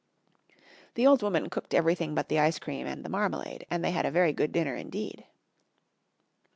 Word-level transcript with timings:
The 0.95 1.05
old 1.05 1.21
woman 1.21 1.47
cooked 1.51 1.75
everything 1.75 2.15
but 2.15 2.27
the 2.27 2.39
ice 2.39 2.57
cream 2.57 2.87
and 2.87 3.05
the 3.05 3.09
marmalade, 3.09 3.67
and 3.69 3.85
they 3.85 3.91
had 3.91 4.07
a 4.07 4.09
very 4.09 4.33
good 4.33 4.51
dinner 4.51 4.75
indeed. 4.75 5.27